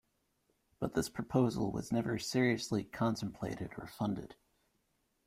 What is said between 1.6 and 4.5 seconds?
was never seriously contemplated or funded.